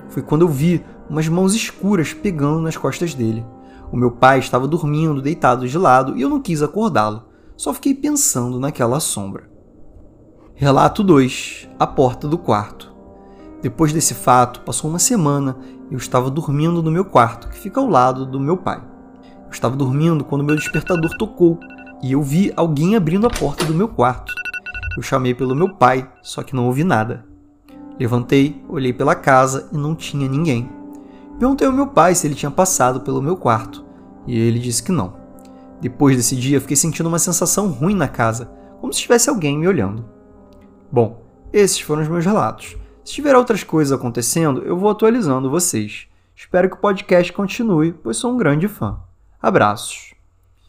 Foi 0.09 0.23
quando 0.23 0.43
eu 0.43 0.49
vi 0.49 0.85
umas 1.11 1.27
mãos 1.27 1.53
escuras 1.53 2.13
pegando 2.13 2.61
nas 2.61 2.77
costas 2.77 3.13
dele. 3.13 3.45
O 3.91 3.97
meu 3.97 4.13
pai 4.13 4.39
estava 4.39 4.69
dormindo, 4.69 5.21
deitado 5.21 5.67
de 5.67 5.77
lado, 5.77 6.17
e 6.17 6.23
eu 6.23 6.29
não 6.29 6.41
quis 6.41 6.63
acordá-lo. 6.63 7.25
Só 7.57 7.75
fiquei 7.75 7.93
pensando 7.93 8.61
naquela 8.61 9.01
sombra. 9.01 9.53
Relato 10.57 11.03
2 11.03 11.69
A 11.81 11.85
porta 11.85 12.29
do 12.29 12.39
quarto. 12.39 12.95
Depois 13.61 13.93
desse 13.93 14.15
fato, 14.15 14.61
passou 14.61 14.89
uma 14.89 15.01
semana 15.01 15.57
e 15.91 15.95
eu 15.95 15.99
estava 15.99 16.31
dormindo 16.31 16.81
no 16.81 16.93
meu 16.93 17.05
quarto, 17.05 17.49
que 17.49 17.59
fica 17.59 17.81
ao 17.81 17.89
lado 17.89 18.25
do 18.25 18.39
meu 18.39 18.57
pai. 18.57 18.81
Eu 19.47 19.51
estava 19.51 19.75
dormindo 19.75 20.25
quando 20.25 20.45
meu 20.45 20.55
despertador 20.55 21.11
tocou 21.19 21.59
e 22.01 22.13
eu 22.13 22.23
vi 22.23 22.53
alguém 22.55 22.95
abrindo 22.95 23.27
a 23.27 23.31
porta 23.31 23.65
do 23.65 23.75
meu 23.75 23.89
quarto. 23.89 24.33
Eu 24.97 25.03
chamei 25.03 25.35
pelo 25.35 25.57
meu 25.57 25.75
pai, 25.75 26.09
só 26.23 26.45
que 26.45 26.55
não 26.55 26.67
ouvi 26.67 26.85
nada. 26.85 27.27
Levantei, 27.99 28.65
olhei 28.69 28.93
pela 28.93 29.17
casa 29.17 29.69
e 29.73 29.77
não 29.77 29.93
tinha 29.97 30.29
ninguém. 30.29 30.71
Perguntei 31.37 31.67
ao 31.67 31.73
meu 31.73 31.89
pai 31.89 32.15
se 32.15 32.29
ele 32.29 32.37
tinha 32.37 32.51
passado 32.51 33.01
pelo 33.01 33.21
meu 33.21 33.37
quarto 33.37 33.85
e 34.25 34.39
ele 34.39 34.61
disse 34.61 34.85
que 34.85 34.93
não. 34.93 35.15
Depois 35.81 36.17
desse 36.17 36.37
dia, 36.37 36.61
fiquei 36.61 36.77
sentindo 36.77 37.09
uma 37.09 37.19
sensação 37.19 37.67
ruim 37.71 37.97
na 37.97 38.07
casa, 38.07 38.53
como 38.81 38.93
se 38.93 39.01
tivesse 39.01 39.29
alguém 39.29 39.59
me 39.59 39.67
olhando. 39.67 40.14
Bom, 40.91 41.23
esses 41.53 41.81
foram 41.81 42.03
os 42.03 42.09
meus 42.09 42.25
relatos. 42.25 42.77
Se 43.05 43.13
tiver 43.13 43.37
outras 43.37 43.63
coisas 43.63 43.93
acontecendo, 43.93 44.63
eu 44.63 44.77
vou 44.79 44.91
atualizando 44.91 45.51
vocês. 45.51 46.07
Espero 46.35 46.69
que 46.69 46.77
o 46.77 46.81
podcast 46.81 47.33
continue, 47.33 47.93
pois 47.93 48.17
sou 48.17 48.33
um 48.33 48.37
grande 48.37 48.67
fã. 48.67 48.99
Abraços. 49.41 50.15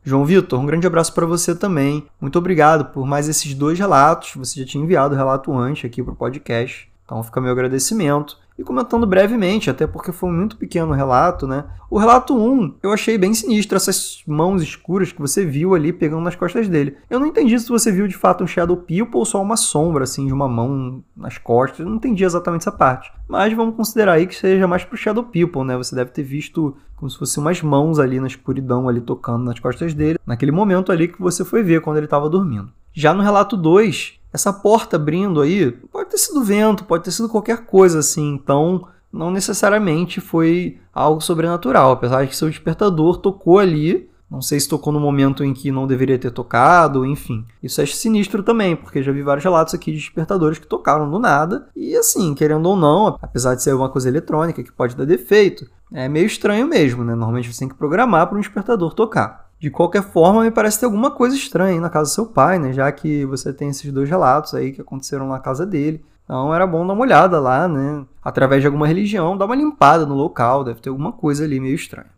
João 0.04 0.24
Vitor, 0.24 0.60
um 0.60 0.66
grande 0.66 0.86
abraço 0.86 1.14
para 1.14 1.26
você 1.26 1.56
também. 1.56 2.06
Muito 2.22 2.38
obrigado 2.38 2.86
por 2.92 3.08
mais 3.08 3.28
esses 3.28 3.56
dois 3.56 3.80
relatos. 3.80 4.34
Você 4.36 4.60
já 4.60 4.66
tinha 4.66 4.84
enviado 4.84 5.16
o 5.16 5.18
relato 5.18 5.52
antes 5.58 5.86
aqui 5.86 6.04
para 6.04 6.14
o 6.14 6.16
podcast. 6.16 6.92
Então 7.04 7.24
fica 7.24 7.42
meu 7.42 7.52
agradecimento. 7.52 8.38
E 8.58 8.64
comentando 8.64 9.06
brevemente, 9.06 9.70
até 9.70 9.86
porque 9.86 10.14
foi 10.14 10.30
um 10.30 10.34
muito 10.34 10.56
pequeno 10.56 10.94
relato, 10.94 11.46
né? 11.46 11.66
O 11.90 12.00
relato 12.00 12.38
1, 12.38 12.76
eu 12.82 12.94
achei 12.94 13.18
bem 13.18 13.34
sinistro 13.34 13.76
essas 13.76 14.24
mãos 14.26 14.62
escuras 14.62 15.12
que 15.12 15.20
você 15.20 15.46
viu 15.46 15.76
ali 15.76 15.92
pegando 15.92 16.24
nas 16.24 16.36
costas 16.36 16.68
dele. 16.70 16.96
Eu 17.10 17.20
não 17.20 17.28
entendi 17.28 17.60
se 17.60 17.68
você 17.68 17.92
viu 17.92 18.08
de 18.08 18.16
fato 18.16 18.44
um 18.44 18.48
Shadow 18.48 18.78
People 18.78 19.18
ou 19.18 19.26
só 19.26 19.42
uma 19.42 19.58
sombra, 19.58 20.06
assim, 20.06 20.26
de 20.26 20.34
uma 20.34 20.48
mão 20.48 21.04
nas 21.16 21.38
costas. 21.38 21.80
Eu 21.80 21.88
não 21.88 21.98
entendi 21.98 22.24
exatamente 22.24 22.62
essa 22.62 22.72
parte. 22.72 23.12
Mas 23.28 23.54
vamos 23.54 23.76
considerar 23.76 24.14
aí 24.14 24.26
que 24.26 24.36
seja 24.36 24.68
mais 24.68 24.86
pro 24.86 24.98
Shadow 24.98 25.24
People, 25.24 25.64
né? 25.64 25.76
Você 25.76 25.94
deve 25.94 26.12
ter 26.12 26.24
visto 26.24 26.76
como 26.96 27.10
se 27.10 27.20
fossem 27.20 27.44
umas 27.44 27.62
mãos 27.62 28.00
ali 28.00 28.20
na 28.22 28.28
escuridão, 28.28 28.88
ali 28.88 29.02
tocando 29.02 29.44
nas 29.44 29.60
costas 29.60 29.94
dele, 29.94 30.18
naquele 30.26 30.52
momento 30.52 30.92
ali 30.94 31.10
que 31.10 31.22
você 31.22 31.44
foi 31.44 31.62
ver 31.62 31.82
quando 31.82 31.98
ele 31.98 32.06
estava 32.06 32.30
dormindo. 32.30 32.72
Já 32.94 33.14
no 33.14 33.22
relato 33.22 33.58
2, 33.58 34.14
essa 34.36 34.54
porta 34.54 34.98
abrindo 34.98 35.42
aí 35.42 35.72
pode 35.72 36.10
ter 36.10 36.18
sido 36.18 36.44
vento, 36.44 36.84
pode 36.84 37.04
ter 37.04 37.12
sido 37.12 37.30
qualquer 37.30 37.66
coisa 37.66 38.00
assim, 38.00 38.34
então 38.34 38.88
não 39.12 39.32
necessariamente 39.32 40.20
foi 40.20 40.78
algo 40.94 41.22
sobrenatural, 41.22 41.92
apesar 41.92 42.24
de 42.24 42.30
que 42.30 42.36
seu 42.36 42.50
despertador 42.50 43.18
tocou 43.18 43.60
ali. 43.60 44.10
Não 44.30 44.42
sei 44.42 44.60
se 44.60 44.68
tocou 44.68 44.92
no 44.92 45.00
momento 45.00 45.44
em 45.44 45.54
que 45.54 45.72
não 45.72 45.88
deveria 45.88 46.18
ter 46.18 46.32
tocado, 46.32 47.06
enfim. 47.06 47.46
Isso 47.62 47.80
é 47.80 47.86
sinistro 47.86 48.42
também, 48.42 48.76
porque 48.76 49.04
já 49.04 49.12
vi 49.12 49.22
vários 49.22 49.44
relatos 49.44 49.74
aqui 49.74 49.92
de 49.92 50.00
despertadores 50.00 50.58
que 50.58 50.68
tocaram 50.68 51.10
do 51.10 51.20
nada. 51.20 51.70
E 51.76 51.96
assim, 51.96 52.34
querendo 52.34 52.68
ou 52.68 52.76
não, 52.76 53.18
apesar 53.22 53.56
de 53.56 53.62
ser 53.62 53.74
uma 53.74 53.88
coisa 53.88 54.10
eletrônica 54.10 54.64
que 54.64 54.72
pode 54.72 54.96
dar 54.96 55.06
defeito, 55.06 55.70
é 55.94 56.10
meio 56.10 56.26
estranho 56.26 56.68
mesmo, 56.68 57.04
né? 57.04 57.14
Normalmente 57.14 57.54
você 57.54 57.60
tem 57.60 57.70
que 57.70 57.76
programar 57.76 58.28
para 58.28 58.38
um 58.38 58.42
despertador 58.42 58.94
tocar. 58.94 59.45
De 59.60 59.70
qualquer 59.70 60.04
forma, 60.04 60.44
me 60.44 60.52
parece 60.52 60.80
ter 60.80 60.86
alguma 60.86 61.12
coisa 61.12 61.36
estranha 61.36 61.80
na 61.80 61.90
casa 61.90 62.12
do 62.12 62.14
seu 62.14 62.26
pai, 62.26 62.60
né? 62.60 62.74
Já 62.74 62.92
que 62.92 63.26
você 63.26 63.54
tem 63.54 63.70
esses 63.70 63.92
dois 63.92 64.10
relatos 64.10 64.54
aí 64.54 64.72
que 64.72 64.82
aconteceram 64.82 65.28
na 65.28 65.40
casa 65.40 65.66
dele. 65.66 66.04
Então 66.24 66.54
era 66.54 66.68
bom 66.68 66.86
dar 66.86 66.94
uma 66.94 67.04
olhada 67.04 67.40
lá, 67.40 67.68
né? 67.68 68.06
Através 68.24 68.62
de 68.62 68.68
alguma 68.68 68.88
religião, 68.88 69.38
dar 69.38 69.46
uma 69.46 69.56
limpada 69.56 70.06
no 70.06 70.16
local, 70.16 70.64
deve 70.64 70.82
ter 70.82 70.90
alguma 70.90 71.12
coisa 71.12 71.44
ali 71.44 71.60
meio 71.60 71.76
estranha. 71.76 72.10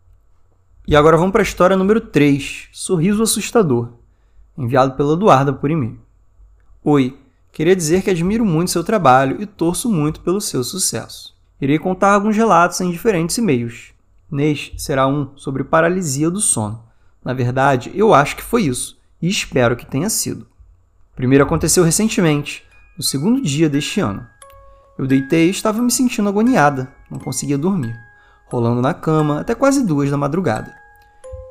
E 0.88 0.96
agora 0.96 1.18
vamos 1.18 1.34
para 1.34 1.42
a 1.42 1.44
história 1.44 1.76
número 1.76 2.00
3, 2.00 2.70
Sorriso 2.72 3.22
Assustador, 3.22 3.90
enviado 4.58 4.94
pela 4.94 5.14
Eduarda 5.14 5.52
por 5.52 5.70
e-mail. 5.70 6.00
Oi, 6.82 7.18
queria 7.52 7.76
dizer 7.76 8.02
que 8.02 8.10
admiro 8.10 8.46
muito 8.46 8.72
seu 8.72 8.84
trabalho 8.86 9.42
e 9.42 9.46
torço 9.46 9.92
muito 9.92 10.22
pelo 10.22 10.40
seu 10.40 10.64
sucesso. 10.64 11.36
Irei 11.60 11.78
contar 11.78 12.14
alguns 12.14 12.38
relatos 12.38 12.80
em 12.80 12.90
diferentes 12.90 13.38
e-mails. 13.38 13.92
Neste 14.32 14.82
será 14.82 15.06
um 15.08 15.32
sobre 15.36 15.66
paralisia 15.66 16.30
do 16.32 16.40
sono. 16.40 16.87
Na 17.28 17.34
verdade, 17.34 17.92
eu 17.94 18.14
acho 18.14 18.38
que 18.38 18.42
foi 18.42 18.62
isso, 18.64 18.98
e 19.22 19.28
espero 19.28 19.76
que 19.76 19.86
tenha 19.86 20.10
sido. 20.10 20.44
O 21.12 21.16
primeiro 21.18 21.44
aconteceu 21.44 21.84
recentemente, 21.84 22.64
no 22.98 23.04
segundo 23.04 23.42
dia 23.42 23.68
deste 23.68 24.00
ano. 24.00 24.26
Eu 24.98 25.06
deitei 25.06 25.48
e 25.48 25.50
estava 25.50 25.82
me 25.82 25.92
sentindo 25.92 26.30
agoniada, 26.30 26.90
não 27.12 27.20
conseguia 27.20 27.58
dormir, 27.58 27.94
rolando 28.46 28.82
na 28.82 28.94
cama 28.94 29.42
até 29.42 29.54
quase 29.54 29.86
duas 29.86 30.10
da 30.10 30.16
madrugada. 30.16 30.74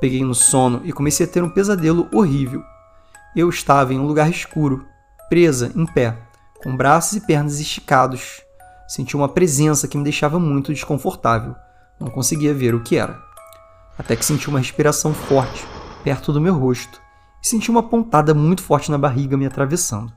Peguei 0.00 0.25
no 0.25 0.35
sono 0.35 0.80
e 0.83 0.95
comecei 0.95 1.26
a 1.26 1.28
ter 1.28 1.42
um 1.42 1.50
pesadelo 1.50 2.09
horrível. 2.11 2.64
Eu 3.37 3.50
estava 3.50 3.92
em 3.92 4.00
um 4.00 4.06
lugar 4.06 4.30
escuro, 4.30 4.87
presa, 5.28 5.71
em 5.76 5.85
pé, 5.85 6.16
com 6.62 6.75
braços 6.75 7.18
e 7.18 7.21
pernas 7.21 7.61
esticados. 7.61 8.40
Senti 8.88 9.14
uma 9.14 9.28
presença 9.28 9.87
que 9.87 9.99
me 9.99 10.04
deixava 10.04 10.40
muito 10.40 10.73
desconfortável. 10.73 11.54
Não 12.00 12.09
conseguia 12.09 12.54
ver 12.54 12.75
o 12.75 12.83
que 12.83 12.97
era. 12.97 13.25
Até 13.99 14.15
que 14.15 14.25
senti 14.25 14.49
uma 14.49 14.59
respiração 14.59 15.15
forte 15.15 15.65
perto 16.05 16.33
do 16.33 16.41
meu 16.41 16.55
rosto 16.55 17.00
e 17.43 17.49
senti 17.49 17.71
uma 17.71 17.83
pontada 17.83 18.33
muito 18.35 18.62
forte 18.62 18.91
na 18.91 18.99
barriga 18.99 19.37
me 19.37 19.47
atravessando. 19.47 20.12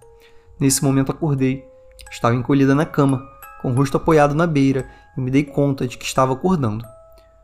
Nesse 0.60 0.84
momento 0.84 1.12
acordei. 1.12 1.66
Estava 2.12 2.36
encolhida 2.36 2.76
na 2.76 2.86
cama, 2.86 3.24
com 3.62 3.72
o 3.72 3.76
rosto 3.76 3.98
apoiado 3.98 4.36
na 4.36 4.46
beira, 4.46 4.90
e 5.18 5.22
me 5.22 5.32
dei 5.32 5.44
conta 5.44 5.88
de 5.88 5.98
que 5.98 6.06
estava 6.06 6.34
acordando. 6.34 6.86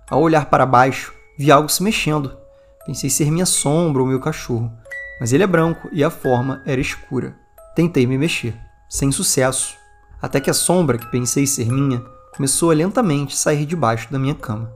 Ao 0.09 0.21
olhar 0.21 0.45
para 0.47 0.65
baixo, 0.65 1.13
vi 1.37 1.51
algo 1.51 1.69
se 1.69 1.81
mexendo. 1.81 2.37
Pensei 2.85 3.09
ser 3.09 3.31
minha 3.31 3.45
sombra 3.45 4.01
ou 4.01 4.07
meu 4.07 4.19
cachorro, 4.19 4.71
mas 5.19 5.33
ele 5.33 5.43
é 5.43 5.47
branco 5.47 5.89
e 5.91 6.03
a 6.03 6.09
forma 6.09 6.61
era 6.65 6.79
escura. 6.79 7.35
Tentei 7.75 8.05
me 8.05 8.17
mexer, 8.17 8.55
sem 8.89 9.11
sucesso, 9.11 9.75
até 10.21 10.39
que 10.39 10.49
a 10.49 10.53
sombra, 10.53 10.97
que 10.97 11.09
pensei 11.11 11.47
ser 11.47 11.71
minha, 11.71 11.99
começou 12.35 12.71
a 12.71 12.73
lentamente 12.73 13.35
sair 13.35 13.65
debaixo 13.65 14.11
da 14.11 14.19
minha 14.19 14.35
cama. 14.35 14.71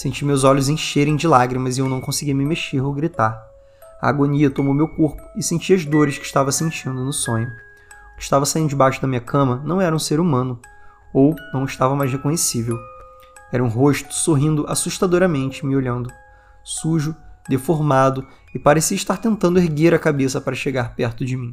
Senti 0.00 0.24
meus 0.24 0.44
olhos 0.44 0.70
encherem 0.70 1.14
de 1.14 1.28
lágrimas 1.28 1.76
e 1.76 1.82
eu 1.82 1.86
não 1.86 2.00
conseguia 2.00 2.34
me 2.34 2.42
mexer 2.42 2.80
ou 2.80 2.90
gritar. 2.90 3.38
A 4.00 4.08
agonia 4.08 4.50
tomou 4.50 4.72
meu 4.72 4.88
corpo 4.88 5.20
e 5.36 5.42
senti 5.42 5.74
as 5.74 5.84
dores 5.84 6.16
que 6.16 6.24
estava 6.24 6.50
sentindo 6.50 7.04
no 7.04 7.12
sonho. 7.12 7.48
O 8.14 8.16
que 8.16 8.22
estava 8.22 8.46
saindo 8.46 8.70
debaixo 8.70 9.02
da 9.02 9.06
minha 9.06 9.20
cama 9.20 9.62
não 9.62 9.78
era 9.78 9.94
um 9.94 9.98
ser 9.98 10.18
humano, 10.18 10.58
ou 11.12 11.36
não 11.52 11.66
estava 11.66 11.94
mais 11.94 12.10
reconhecível. 12.10 12.78
Era 13.52 13.62
um 13.62 13.68
rosto 13.68 14.14
sorrindo 14.14 14.64
assustadoramente, 14.70 15.66
me 15.66 15.76
olhando. 15.76 16.10
Sujo, 16.64 17.14
deformado 17.46 18.26
e 18.54 18.58
parecia 18.58 18.96
estar 18.96 19.18
tentando 19.18 19.58
erguer 19.58 19.92
a 19.92 19.98
cabeça 19.98 20.40
para 20.40 20.56
chegar 20.56 20.94
perto 20.94 21.26
de 21.26 21.36
mim. 21.36 21.52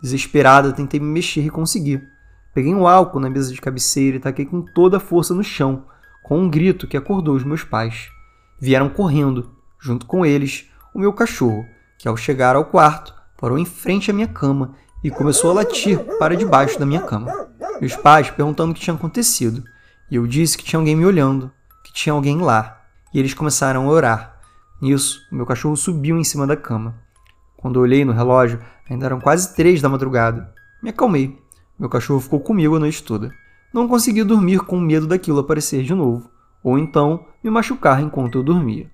Desesperada, 0.00 0.72
tentei 0.72 0.98
me 0.98 1.06
mexer 1.12 1.44
e 1.44 1.50
consegui. 1.50 2.02
Peguei 2.54 2.74
um 2.74 2.88
álcool 2.88 3.20
na 3.20 3.28
mesa 3.28 3.52
de 3.52 3.60
cabeceira 3.60 4.16
e 4.16 4.20
taquei 4.20 4.46
com 4.46 4.62
toda 4.62 4.96
a 4.96 5.00
força 5.00 5.34
no 5.34 5.44
chão, 5.44 5.84
com 6.28 6.38
um 6.38 6.50
grito 6.50 6.86
que 6.86 6.96
acordou 6.96 7.34
os 7.34 7.42
meus 7.42 7.64
pais. 7.64 8.10
Vieram 8.60 8.90
correndo, 8.90 9.50
junto 9.80 10.04
com 10.04 10.26
eles, 10.26 10.68
o 10.92 10.98
meu 10.98 11.10
cachorro, 11.10 11.64
que 11.98 12.06
ao 12.06 12.18
chegar 12.18 12.54
ao 12.54 12.66
quarto, 12.66 13.14
parou 13.40 13.58
em 13.58 13.64
frente 13.64 14.10
à 14.10 14.14
minha 14.14 14.28
cama 14.28 14.74
e 15.02 15.10
começou 15.10 15.50
a 15.50 15.54
latir 15.54 15.98
para 16.18 16.36
debaixo 16.36 16.78
da 16.78 16.84
minha 16.84 17.00
cama. 17.00 17.32
Meus 17.80 17.96
pais 17.96 18.30
perguntando 18.30 18.72
o 18.72 18.74
que 18.74 18.80
tinha 18.80 18.94
acontecido, 18.94 19.64
e 20.10 20.16
eu 20.16 20.26
disse 20.26 20.58
que 20.58 20.64
tinha 20.64 20.78
alguém 20.78 20.94
me 20.94 21.06
olhando, 21.06 21.50
que 21.82 21.94
tinha 21.94 22.12
alguém 22.12 22.36
lá, 22.42 22.82
e 23.14 23.18
eles 23.18 23.32
começaram 23.32 23.88
a 23.88 23.90
orar. 23.90 24.38
Nisso, 24.82 25.22
o 25.32 25.34
meu 25.34 25.46
cachorro 25.46 25.78
subiu 25.78 26.18
em 26.18 26.24
cima 26.24 26.46
da 26.46 26.58
cama. 26.58 26.94
Quando 27.56 27.80
olhei 27.80 28.04
no 28.04 28.12
relógio, 28.12 28.60
ainda 28.88 29.06
eram 29.06 29.18
quase 29.18 29.56
três 29.56 29.80
da 29.80 29.88
madrugada. 29.88 30.52
Me 30.82 30.90
acalmei. 30.90 31.42
Meu 31.78 31.88
cachorro 31.88 32.20
ficou 32.20 32.38
comigo 32.38 32.76
a 32.76 32.80
noite 32.80 33.02
toda. 33.02 33.32
Não 33.72 33.86
consegui 33.86 34.24
dormir 34.24 34.60
com 34.60 34.80
medo 34.80 35.06
daquilo 35.06 35.40
aparecer 35.40 35.82
de 35.82 35.94
novo, 35.94 36.30
ou 36.62 36.78
então 36.78 37.26
me 37.42 37.50
machucar 37.50 38.02
enquanto 38.02 38.38
eu 38.38 38.42
dormia. 38.42 38.90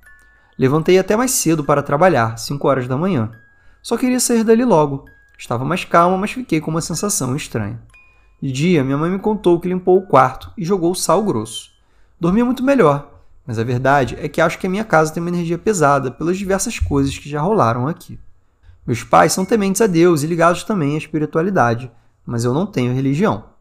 Levantei 0.59 0.99
até 0.99 1.16
mais 1.16 1.31
cedo 1.31 1.64
para 1.64 1.83
trabalhar, 1.83 2.37
5 2.37 2.66
horas 2.69 2.88
da 2.88 2.97
manhã. 2.97 3.31
Só 3.83 3.97
queria 3.97 4.21
sair 4.21 4.45
dali 4.45 4.64
logo. 4.64 5.04
Estava 5.38 5.64
mais 5.64 5.85
calma, 5.85 6.16
mas 6.16 6.33
fiquei 6.33 6.61
com 6.61 6.71
uma 6.71 6.81
sensação 6.81 7.35
estranha. 7.37 7.81
De 8.40 8.52
dia, 8.52 8.85
minha 8.85 8.99
mãe 8.99 9.11
me 9.11 9.19
contou 9.19 9.59
que 9.59 9.69
limpou 9.69 9.99
o 9.99 10.07
quarto 10.07 10.52
e 10.57 10.64
jogou 10.64 10.95
sal 10.95 11.23
grosso. 11.23 11.71
Dormia 12.21 12.45
muito 12.45 12.62
melhor, 12.62 13.21
mas 13.47 13.59
a 13.59 13.64
verdade 13.64 14.16
é 14.19 14.28
que 14.28 14.40
acho 14.40 14.59
que 14.59 14.66
a 14.66 14.71
minha 14.71 14.85
casa 14.85 15.12
tem 15.12 15.21
uma 15.21 15.31
energia 15.31 15.59
pesada 15.59 16.11
pelas 16.11 16.37
diversas 16.37 16.78
coisas 16.78 17.16
que 17.19 17.28
já 17.28 17.40
rolaram 17.40 17.87
aqui. 17.88 18.19
Meus 18.87 19.02
pais 19.02 19.33
são 19.33 19.45
tementes 19.45 19.81
a 19.81 19.87
Deus 19.87 20.23
e 20.23 20.26
ligados 20.26 20.62
também 20.62 20.95
à 20.95 20.99
espiritualidade, 20.99 21.90
mas 22.26 22.45
eu 22.45 22.52
não 22.52 22.66
tenho 22.66 22.95
religião. 22.95 23.53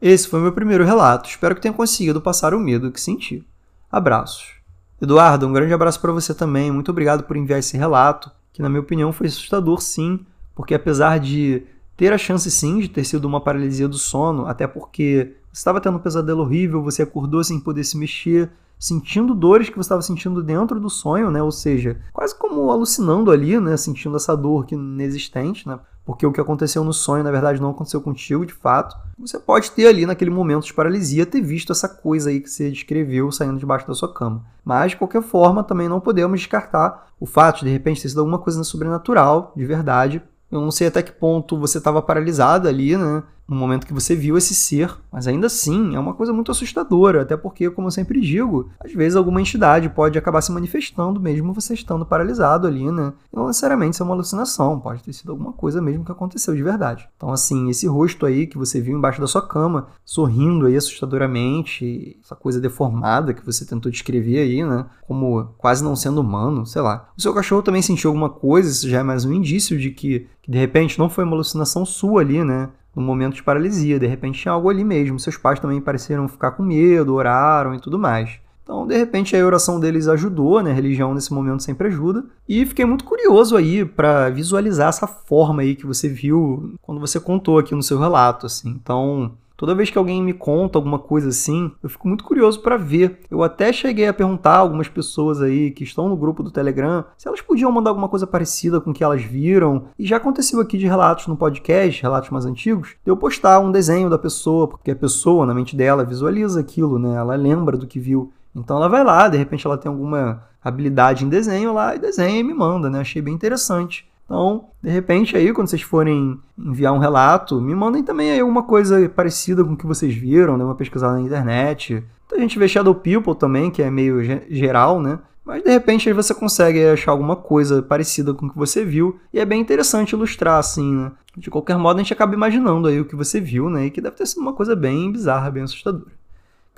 Esse 0.00 0.28
foi 0.28 0.40
meu 0.40 0.52
primeiro 0.52 0.84
relato. 0.84 1.28
Espero 1.28 1.54
que 1.54 1.60
tenha 1.60 1.74
conseguido 1.74 2.22
passar 2.22 2.54
o 2.54 2.58
medo 2.58 2.90
que 2.90 3.00
senti. 3.00 3.46
Abraços. 3.92 4.54
Eduardo, 5.00 5.46
um 5.46 5.52
grande 5.52 5.74
abraço 5.74 6.00
para 6.00 6.12
você 6.12 6.32
também. 6.32 6.70
Muito 6.70 6.90
obrigado 6.90 7.24
por 7.24 7.36
enviar 7.36 7.58
esse 7.58 7.76
relato, 7.76 8.30
que 8.52 8.62
na 8.62 8.68
minha 8.68 8.80
opinião 8.80 9.12
foi 9.12 9.26
assustador 9.26 9.80
sim, 9.80 10.20
porque 10.54 10.74
apesar 10.74 11.18
de 11.18 11.64
ter 11.98 12.14
a 12.14 12.18
chance 12.18 12.50
sim 12.50 12.78
de 12.78 12.88
ter 12.88 13.04
sido 13.04 13.26
uma 13.26 13.42
paralisia 13.42 13.86
do 13.86 13.98
sono, 13.98 14.46
até 14.46 14.66
porque 14.66 15.36
você 15.52 15.60
estava 15.60 15.80
tendo 15.80 15.98
um 15.98 16.00
pesadelo 16.00 16.40
horrível, 16.42 16.82
você 16.82 17.02
acordou 17.02 17.44
sem 17.44 17.60
poder 17.60 17.84
se 17.84 17.98
mexer, 17.98 18.50
sentindo 18.78 19.34
dores 19.34 19.68
que 19.68 19.76
você 19.76 19.80
estava 19.80 20.00
sentindo 20.00 20.42
dentro 20.42 20.80
do 20.80 20.88
sonho, 20.88 21.30
né? 21.30 21.42
Ou 21.42 21.52
seja, 21.52 22.00
quase 22.10 22.34
como 22.34 22.70
alucinando 22.70 23.30
ali, 23.30 23.60
né? 23.60 23.76
Sentindo 23.76 24.16
essa 24.16 24.34
dor 24.34 24.64
que 24.64 24.74
inexistente, 24.74 25.68
né? 25.68 25.78
Porque 26.04 26.26
o 26.26 26.32
que 26.32 26.40
aconteceu 26.40 26.82
no 26.82 26.92
sonho, 26.92 27.22
na 27.22 27.30
verdade, 27.30 27.60
não 27.60 27.70
aconteceu 27.70 28.00
contigo, 28.00 28.44
de 28.44 28.54
fato. 28.54 28.96
Você 29.18 29.38
pode 29.38 29.70
ter 29.70 29.86
ali, 29.86 30.06
naquele 30.06 30.30
momento 30.30 30.64
de 30.64 30.74
paralisia, 30.74 31.26
ter 31.26 31.40
visto 31.40 31.72
essa 31.72 31.88
coisa 31.88 32.30
aí 32.30 32.40
que 32.40 32.50
você 32.50 32.70
descreveu 32.70 33.30
saindo 33.30 33.58
debaixo 33.58 33.86
da 33.86 33.94
sua 33.94 34.12
cama. 34.12 34.44
Mas, 34.64 34.92
de 34.92 34.96
qualquer 34.96 35.22
forma, 35.22 35.62
também 35.62 35.88
não 35.88 36.00
podemos 36.00 36.40
descartar 36.40 37.08
o 37.20 37.26
fato 37.26 37.60
de, 37.60 37.66
de 37.66 37.72
repente, 37.72 38.00
ter 38.02 38.08
sido 38.08 38.20
alguma 38.20 38.38
coisa 38.38 38.64
sobrenatural, 38.64 39.52
de 39.54 39.64
verdade, 39.66 40.22
eu 40.50 40.60
não 40.60 40.70
sei 40.70 40.88
até 40.88 41.02
que 41.02 41.12
ponto 41.12 41.58
você 41.58 41.78
estava 41.78 42.02
paralisada 42.02 42.68
ali, 42.68 42.96
né? 42.96 43.22
No 43.50 43.56
momento 43.56 43.84
que 43.84 43.92
você 43.92 44.14
viu 44.14 44.38
esse 44.38 44.54
ser, 44.54 44.96
mas 45.10 45.26
ainda 45.26 45.48
assim 45.48 45.96
é 45.96 45.98
uma 45.98 46.14
coisa 46.14 46.32
muito 46.32 46.52
assustadora, 46.52 47.22
até 47.22 47.36
porque, 47.36 47.68
como 47.68 47.88
eu 47.88 47.90
sempre 47.90 48.20
digo, 48.20 48.70
às 48.78 48.92
vezes 48.92 49.16
alguma 49.16 49.40
entidade 49.40 49.88
pode 49.88 50.16
acabar 50.16 50.40
se 50.40 50.52
manifestando 50.52 51.20
mesmo 51.20 51.52
você 51.52 51.74
estando 51.74 52.06
paralisado 52.06 52.68
ali, 52.68 52.92
né? 52.92 53.12
Não 53.34 53.48
necessariamente 53.48 53.94
isso 53.94 54.04
é 54.04 54.06
uma 54.06 54.14
alucinação, 54.14 54.78
pode 54.78 55.02
ter 55.02 55.12
sido 55.12 55.32
alguma 55.32 55.52
coisa 55.52 55.82
mesmo 55.82 56.04
que 56.04 56.12
aconteceu 56.12 56.54
de 56.54 56.62
verdade. 56.62 57.08
Então, 57.16 57.32
assim, 57.32 57.68
esse 57.68 57.88
rosto 57.88 58.24
aí 58.24 58.46
que 58.46 58.56
você 58.56 58.80
viu 58.80 58.96
embaixo 58.96 59.20
da 59.20 59.26
sua 59.26 59.44
cama, 59.44 59.88
sorrindo 60.04 60.66
aí 60.66 60.76
assustadoramente, 60.76 62.16
essa 62.22 62.36
coisa 62.36 62.60
deformada 62.60 63.34
que 63.34 63.44
você 63.44 63.66
tentou 63.66 63.90
descrever 63.90 64.38
aí, 64.38 64.62
né? 64.62 64.86
Como 65.08 65.46
quase 65.58 65.82
não 65.82 65.96
sendo 65.96 66.20
humano, 66.20 66.64
sei 66.64 66.82
lá. 66.82 67.08
O 67.18 67.20
seu 67.20 67.34
cachorro 67.34 67.62
também 67.62 67.82
sentiu 67.82 68.10
alguma 68.10 68.30
coisa, 68.30 68.70
isso 68.70 68.88
já 68.88 69.00
é 69.00 69.02
mais 69.02 69.24
um 69.24 69.32
indício 69.32 69.76
de 69.76 69.90
que 69.90 70.28
que 70.42 70.50
de 70.50 70.58
repente 70.58 70.98
não 70.98 71.10
foi 71.10 71.24
uma 71.24 71.34
alucinação 71.34 71.84
sua 71.84 72.22
ali, 72.22 72.42
né? 72.42 72.70
No 72.94 73.02
momento 73.02 73.34
de 73.34 73.42
paralisia, 73.42 73.98
de 73.98 74.06
repente 74.06 74.40
tinha 74.40 74.52
algo 74.52 74.68
ali 74.68 74.84
mesmo. 74.84 75.18
Seus 75.18 75.36
pais 75.36 75.60
também 75.60 75.80
pareceram 75.80 76.28
ficar 76.28 76.52
com 76.52 76.62
medo, 76.62 77.14
oraram 77.14 77.74
e 77.74 77.80
tudo 77.80 77.98
mais. 77.98 78.40
Então, 78.62 78.86
de 78.86 78.96
repente, 78.96 79.36
a 79.36 79.44
oração 79.44 79.80
deles 79.80 80.06
ajudou, 80.06 80.62
né? 80.62 80.70
A 80.70 80.74
religião 80.74 81.12
nesse 81.12 81.32
momento 81.32 81.60
sempre 81.60 81.88
ajuda. 81.88 82.24
E 82.48 82.64
fiquei 82.64 82.84
muito 82.84 83.04
curioso 83.04 83.56
aí 83.56 83.84
para 83.84 84.30
visualizar 84.30 84.88
essa 84.88 85.08
forma 85.08 85.62
aí 85.62 85.74
que 85.74 85.84
você 85.84 86.08
viu 86.08 86.74
quando 86.80 87.00
você 87.00 87.18
contou 87.18 87.58
aqui 87.58 87.74
no 87.74 87.82
seu 87.82 87.98
relato, 87.98 88.46
assim. 88.46 88.68
Então, 88.68 89.32
Toda 89.60 89.74
vez 89.74 89.90
que 89.90 89.98
alguém 89.98 90.22
me 90.22 90.32
conta 90.32 90.78
alguma 90.78 90.98
coisa 90.98 91.28
assim, 91.28 91.70
eu 91.82 91.90
fico 91.90 92.08
muito 92.08 92.24
curioso 92.24 92.62
para 92.62 92.78
ver. 92.78 93.18
Eu 93.30 93.42
até 93.42 93.70
cheguei 93.74 94.08
a 94.08 94.14
perguntar 94.14 94.52
a 94.52 94.58
algumas 94.60 94.88
pessoas 94.88 95.42
aí 95.42 95.70
que 95.70 95.84
estão 95.84 96.08
no 96.08 96.16
grupo 96.16 96.42
do 96.42 96.50
Telegram 96.50 97.04
se 97.18 97.28
elas 97.28 97.42
podiam 97.42 97.70
mandar 97.70 97.90
alguma 97.90 98.08
coisa 98.08 98.26
parecida 98.26 98.80
com 98.80 98.90
o 98.90 98.94
que 98.94 99.04
elas 99.04 99.22
viram. 99.22 99.84
E 99.98 100.06
já 100.06 100.16
aconteceu 100.16 100.62
aqui 100.62 100.78
de 100.78 100.86
relatos 100.86 101.26
no 101.26 101.36
podcast, 101.36 102.00
relatos 102.00 102.30
mais 102.30 102.46
antigos, 102.46 102.96
de 103.04 103.10
eu 103.10 103.18
postar 103.18 103.60
um 103.60 103.70
desenho 103.70 104.08
da 104.08 104.16
pessoa, 104.16 104.66
porque 104.66 104.92
a 104.92 104.96
pessoa, 104.96 105.44
na 105.44 105.52
mente 105.52 105.76
dela, 105.76 106.06
visualiza 106.06 106.58
aquilo, 106.58 106.98
né? 106.98 107.16
Ela 107.16 107.36
lembra 107.36 107.76
do 107.76 107.86
que 107.86 108.00
viu. 108.00 108.32
Então 108.56 108.78
ela 108.78 108.88
vai 108.88 109.04
lá, 109.04 109.28
de 109.28 109.36
repente 109.36 109.66
ela 109.66 109.76
tem 109.76 109.92
alguma 109.92 110.42
habilidade 110.64 111.22
em 111.22 111.28
desenho 111.28 111.74
lá 111.74 111.94
e 111.94 111.98
desenha 111.98 112.40
e 112.40 112.42
me 112.42 112.54
manda, 112.54 112.88
né? 112.88 113.00
Achei 113.00 113.20
bem 113.20 113.34
interessante. 113.34 114.09
Então, 114.30 114.68
de 114.80 114.88
repente 114.88 115.36
aí, 115.36 115.52
quando 115.52 115.66
vocês 115.66 115.82
forem 115.82 116.38
enviar 116.56 116.92
um 116.92 116.98
relato, 116.98 117.60
me 117.60 117.74
mandem 117.74 118.04
também 118.04 118.30
aí 118.30 118.38
alguma 118.38 118.62
coisa 118.62 119.08
parecida 119.08 119.64
com 119.64 119.72
o 119.72 119.76
que 119.76 119.84
vocês 119.84 120.14
viram, 120.14 120.56
né? 120.56 120.62
uma 120.62 120.76
pesquisada 120.76 121.14
na 121.14 121.20
internet. 121.20 122.04
Então, 122.26 122.38
a 122.38 122.40
gente 122.40 122.56
vê 122.56 122.68
Shadow 122.68 122.94
People 122.94 123.34
também, 123.34 123.72
que 123.72 123.82
é 123.82 123.90
meio 123.90 124.22
geral, 124.48 125.02
né? 125.02 125.18
Mas 125.44 125.64
de 125.64 125.70
repente 125.70 126.08
aí 126.08 126.14
você 126.14 126.32
consegue 126.32 126.86
achar 126.86 127.10
alguma 127.10 127.34
coisa 127.34 127.82
parecida 127.82 128.32
com 128.32 128.46
o 128.46 128.50
que 128.50 128.56
você 128.56 128.84
viu. 128.84 129.18
E 129.32 129.40
é 129.40 129.44
bem 129.44 129.60
interessante 129.60 130.12
ilustrar, 130.12 130.60
assim, 130.60 130.94
né? 130.94 131.10
De 131.36 131.50
qualquer 131.50 131.76
modo, 131.76 131.98
a 131.98 132.02
gente 132.04 132.12
acaba 132.12 132.32
imaginando 132.32 132.86
aí 132.86 133.00
o 133.00 133.04
que 133.04 133.16
você 133.16 133.40
viu, 133.40 133.68
né? 133.68 133.86
E 133.86 133.90
que 133.90 134.00
deve 134.00 134.14
ter 134.14 134.26
sido 134.26 134.42
uma 134.42 134.52
coisa 134.52 134.76
bem 134.76 135.10
bizarra, 135.10 135.50
bem 135.50 135.64
assustadora. 135.64 136.19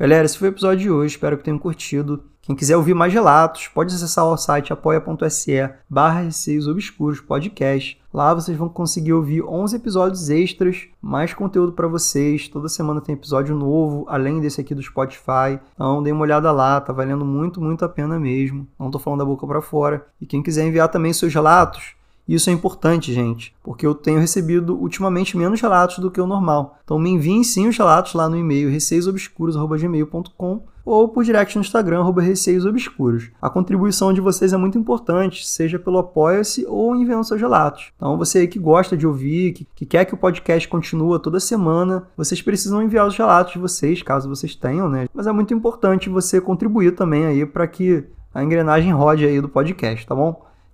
Galera, 0.03 0.25
esse 0.25 0.37
foi 0.37 0.49
o 0.49 0.51
episódio 0.51 0.81
de 0.81 0.91
hoje, 0.91 1.15
espero 1.15 1.39
que 1.39 1.45
tenham 1.45 1.61
curtido. 1.61 2.25
Quem 2.41 2.57
quiser 2.57 2.77
ouvir 2.77 2.93
mais 2.93 3.13
relatos, 3.13 3.69
pode 3.69 3.95
acessar 3.95 4.25
o 4.25 4.37
site 4.37 4.73
apoia.se 4.73 5.71
barra 5.89 6.23
Receios 6.23 6.67
Obscuros 6.67 7.21
Podcast. 7.21 8.03
Lá 8.13 8.35
vocês 8.35 8.59
vão 8.59 8.69
conseguir 8.69 9.13
ouvir 9.13 9.45
11 9.45 9.77
episódios 9.77 10.29
extras, 10.29 10.89
mais 11.01 11.33
conteúdo 11.33 11.71
para 11.71 11.87
vocês. 11.87 12.49
Toda 12.49 12.69
semana 12.69 13.01
tem 13.01 13.15
episódio 13.15 13.55
novo, 13.55 14.05
além 14.09 14.41
desse 14.41 14.61
aqui 14.61 14.75
do 14.75 14.83
Spotify. 14.83 15.61
Então 15.73 16.03
dê 16.03 16.11
uma 16.11 16.23
olhada 16.23 16.51
lá, 16.51 16.81
tá 16.81 16.93
valendo 16.93 17.25
muito, 17.25 17.61
muito 17.61 17.85
a 17.85 17.89
pena 17.89 18.19
mesmo. 18.19 18.67
Não 18.77 18.91
tô 18.91 18.99
falando 18.99 19.21
da 19.21 19.25
boca 19.25 19.47
para 19.47 19.63
fora. 19.63 20.05
E 20.21 20.27
quem 20.27 20.43
quiser 20.43 20.67
enviar 20.67 20.89
também 20.89 21.13
seus 21.13 21.33
relatos, 21.33 21.95
isso 22.29 22.51
é 22.51 22.53
importante, 22.53 23.13
gente, 23.13 23.55
porque 23.63 23.87
eu 23.87 23.95
tenho 23.95 24.21
recebido 24.21 24.77
ultimamente 24.77 25.37
menos 25.37 25.61
relatos 25.61 25.99
do 25.99 26.11
que 26.11 26.21
o 26.21 26.27
normal. 26.27 26.79
Então 26.85 26.99
me 26.99 27.11
enviem 27.11 27.43
sim 27.43 27.69
os 27.69 27.77
relatos 27.77 28.15
lá 28.15 28.29
no 28.29 28.37
e-mail 28.37 28.71
receiosobscuros.gmail.com 28.71 30.63
ou 30.85 31.09
por 31.09 31.25
direct 31.25 31.57
no 31.57 31.63
Instagram, 31.63 32.05
receiosobscuros. 32.13 33.31
A 33.41 33.49
contribuição 33.49 34.13
de 34.13 34.21
vocês 34.21 34.53
é 34.53 34.57
muito 34.57 34.79
importante, 34.79 35.47
seja 35.47 35.79
pelo 35.79 35.99
Apoia-se 35.99 36.67
ou 36.67 36.97
enviando 36.97 37.25
seus 37.25 37.41
relatos. 37.41 37.93
Então 37.97 38.17
você 38.19 38.41
aí 38.41 38.49
que 38.49 38.59
gosta 38.59 38.97
de 38.97 39.07
ouvir, 39.07 39.53
que, 39.53 39.67
que 39.75 39.87
quer 39.87 40.05
que 40.05 40.15
o 40.15 40.19
podcast 40.19 40.67
continue 40.69 41.21
toda 41.21 41.39
semana, 41.39 42.09
vocês 42.17 42.43
precisam 42.43 42.83
enviar 42.83 43.07
os 43.07 43.17
relatos 43.17 43.53
de 43.53 43.59
vocês, 43.59 44.03
caso 44.03 44.29
vocês 44.29 44.55
tenham, 44.55 44.89
né? 44.89 45.07
Mas 45.15 45.27
é 45.27 45.33
muito 45.33 45.55
importante 45.55 46.09
você 46.09 46.41
contribuir 46.41 46.93
também 46.93 47.27
aí 47.27 47.47
para 47.47 47.67
que 47.67 48.05
a 48.35 48.43
engrenagem 48.43 48.93
rode 48.93 49.25
aí 49.25 49.41
do 49.41 49.49
podcast, 49.49 50.07
tá 50.07 50.15
bom? 50.15 50.52